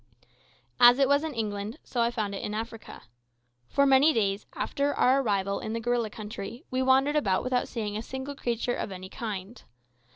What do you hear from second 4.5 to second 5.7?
after our arrival